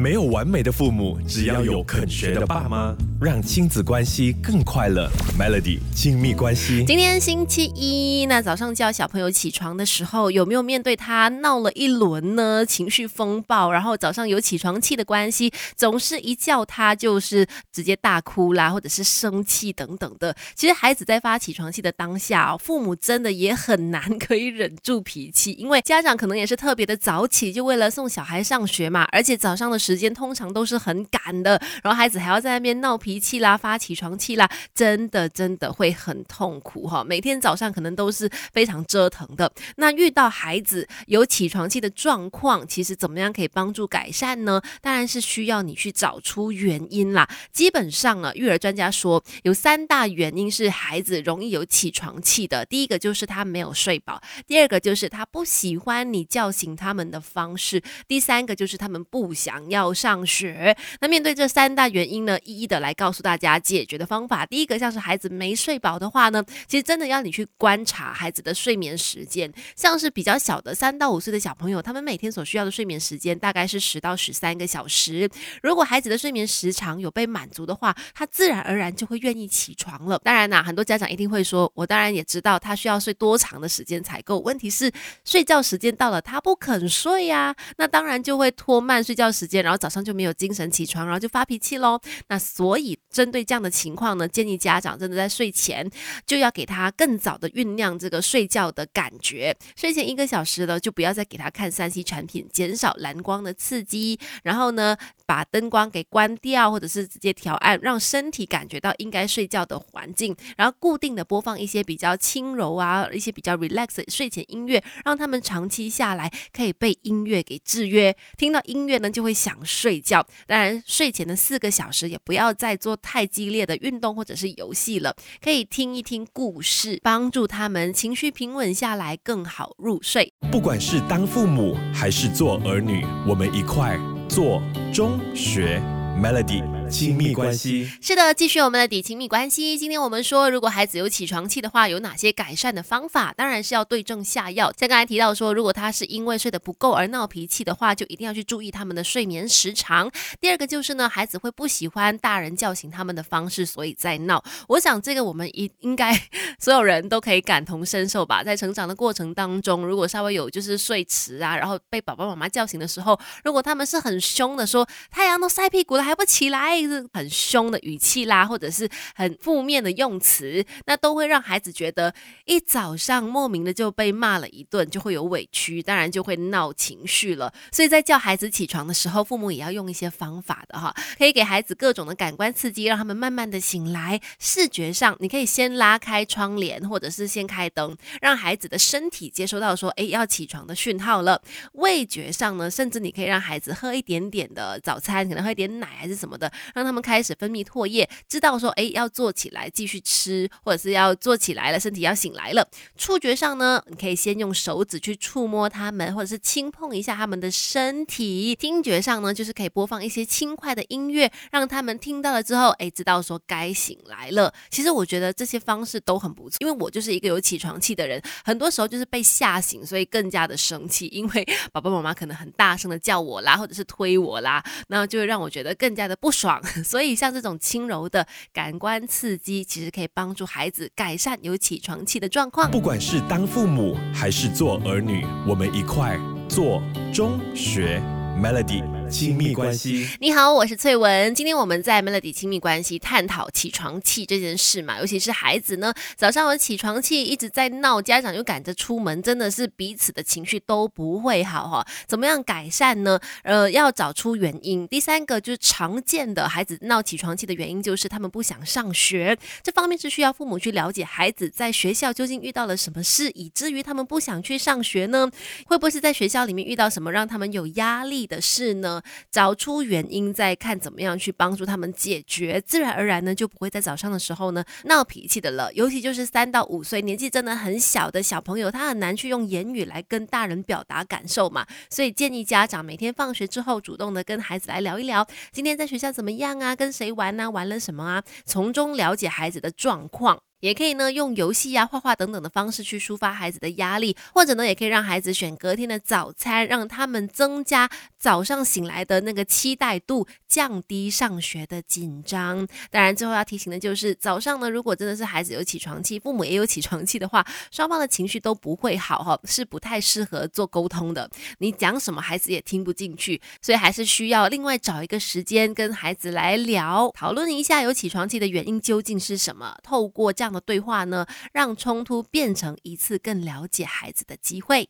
[0.00, 5.10] 没有完美的父母，只要有肯学的爸妈，让亲子关系更快乐。
[5.36, 6.84] Melody 亲密关系。
[6.86, 12.64] 今天星期一，那早上叫小朋友起床的时候，有没有面对他闹了一轮呢？
[12.64, 20.32] 情绪风暴，然后早上有起床气的关系，总是一叫他就是直接大哭啦，或者是生气等等的。
[20.54, 37.02] 其实孩子在发起床气的当下，父母真的也很难可以忍住脾气，因为家长可能也是特别的早起，就为了送小孩上学嘛，而且早上的时间通常都是很赶的，然后孩子还要在那边闹脾气啦、发起床气啦，真的真的会很痛苦哈。
[37.02, 39.50] 每天早上可能都是非常折腾的。
[39.76, 44.60] 那遇到孩子有起床气的状况，其实怎么样可以帮助改善呢？
[44.82, 47.26] 当然是需要你去找出原因啦。
[47.50, 52.62] 基本上啊，育儿专家说有三大原因是孩子容易有起床气的。
[52.66, 59.77] 第一个就是他没有睡饱，第二个就是他不喜欢你叫醒他们的方式，第三个就是他们不想要。
[59.78, 64.44] 要上学，那面对这三大原因呢，一一的来告诉大家解决的方法。
[64.44, 69.52] 第一个，像是孩子没睡饱的话呢，其实真的要你去观察孩子的睡眠时间。
[69.76, 75.30] 像是比较小的三到五岁的小朋友，他们每天所需要的睡眠时间大概是十到十三个小时。
[75.62, 80.18] 如果孩子的睡眠时长有被满足的话，他自然而然就会愿意起床了。
[80.24, 84.40] 当然啦，很多家长一定会说，我当然也知道他需要睡多长的时间才够。
[84.40, 84.90] 问题是
[85.24, 89.64] 睡觉时间到了，他不肯睡呀，那当然就会拖慢睡觉时间。
[89.68, 92.00] 然后早上就没有精神起床，然后就发脾气喽。
[92.28, 95.86] 那所以针对这样的情况呢，建议家长真的在睡前
[96.24, 99.54] 就要给他更早的酝酿这个睡觉的感觉。
[99.76, 104.18] 睡前一个小时呢，就不要再给他看三 C 产品，减少蓝光的刺激。
[104.42, 104.96] 然后呢，
[105.26, 110.34] 把灯光给关掉，或者是直接调暗，让身体感觉到应该睡觉的环境。
[110.56, 118.16] 然后固定的播放一些比较轻柔啊，一些比较 relax 的睡前音乐，让他们长期下来可以被音乐给制约。
[118.38, 119.57] 听到音乐呢，就会想。
[119.64, 130.32] 睡觉，当然睡前的四个小时也不要再做太激烈的运动或者是游戏了，可以听一听故事，帮助他们情绪平稳下来，更好入睡。
[130.50, 134.62] 不管是当父母还是做儿女，我们一块做
[134.92, 135.80] 中学
[136.20, 136.77] Melody。
[136.88, 139.76] 亲密关系是的，继续我们的底亲密关系。
[139.76, 143.32] 今天我们说，如果孩子有起床气的话，有哪些改善的方法？
[143.36, 144.72] 当然是要对症下药。
[144.78, 150.10] 像刚才提到说，如果他是因为睡得不够而闹脾气的话，就一定要去注意他们的睡眠时长。
[150.40, 154.42] 第二个就是呢，孩子会不喜欢大人叫醒他们的方式，所以在闹。
[154.68, 156.18] 我想这个我们应应该
[156.58, 158.42] 所有人都可以感同身受吧。
[158.42, 166.77] 在成长的过程当中，如果稍微有就是睡迟啊，然后被爸爸妈妈叫醒的时候，如果他们是很凶的说，太阳都晒屁股了还不起来。
[166.86, 177.52] 是很凶的语气啦，或者是很负面的用词，那都会让孩子觉得一早上莫名的就被骂了一顿，就会有委屈，当然就会闹情绪了。
[177.72, 184.20] 所以在叫孩子起床的时候，父母也要用一些方法的哈，可以给孩子各种的感官刺激，让他们慢慢的醒来。
[184.38, 191.40] 视觉上，你可以先拉开窗帘，或者是先开灯，让孩子的身体接收到说，哎，要起床的讯号了。
[191.72, 196.50] 味觉上呢，甚至你可以让孩子喝一点点的早餐，可能喝一点奶还是什么的。
[196.74, 202.66] 让他们开始分泌唾液，知道说，哎，要坐起来继续吃，或者是要坐起来了，身体要醒来了。
[202.96, 208.54] 触觉上呢，你可以先用手指去触摸他们，或者是轻碰一下他们的身体。
[208.54, 214.52] 听觉上呢，就是可以播放一些轻快的音乐，让他们听到了之后，哎，知道说该醒来了。
[214.70, 226.57] 其实我觉得这些方式都很不错，因为我就是一个有起床气的人，很多时候就是被吓醒，所以更加的生气，因为爸爸妈妈可能很大声的叫我啦，或者是推我啦，那就会让我觉得更加的不爽。
[226.84, 232.70] 所以，像这种轻柔的感官刺激，其实可以帮助孩子改善有起床气的状况。
[232.70, 236.82] 不管是当父母还是做儿女，我们一块做
[237.12, 238.02] 中学
[238.40, 238.97] Melody。
[239.10, 241.34] 亲密关系，你好，我是翠文。
[241.34, 251.86] 今天我们在 Melody 亲密关系探讨起床气这件事嘛，尤其是孩子呢，早上有起床气一直在闹，家长又赶着出门，真的是彼此的情绪都不会好哈。
[252.06, 253.18] 怎么样改善呢？
[253.44, 254.86] 呃，要找出原因。
[254.86, 259.38] 第三个就是常见的孩子闹起床气的原因，就是他们不想上学。
[259.62, 265.30] 这方面是需要父母去了解孩子在学校究竟遇到了什么事，以至于他们不想去上学呢？
[265.66, 268.97] 会不会是在学校里面遇到什么让他们有压力的事呢？
[269.30, 275.72] 找出原因，再看怎么样去帮助他们解决，自然而然呢就不会在早上的时候呢闹脾气的了。
[275.74, 290.40] 尤其就是三到五岁年纪真的很小的小朋友，他很难去用言语来跟大人表达感受嘛，所以建议家长每天放学之后主动的跟孩子来聊一聊，今天在学校怎么样啊，跟谁玩啊，玩了什么啊，从中了解孩子的状况。
[290.60, 297.88] 也可以呢用游戏呀、画画等等的方式去抒发孩子的压力，或者呢也可以让孩子选隔天的早餐，让他们增加
[298.18, 302.66] 早上醒来的那个期待度，降低上学的紧张。
[302.90, 311.30] 当然，最后要提醒的就是早上呢，如果真的是孩子有起床气，父母也有起床气的话，双方的情绪都不会好哈，是不太适合做沟通的。
[311.58, 319.76] 你讲什么，孩子也听不进去，所以还是需要另外找一个时间跟孩子来聊，讨论一下有起床气的原因究竟是什么。
[319.82, 324.88] 透过这样样的对话呢，让冲突变成一次更了解孩子的机会。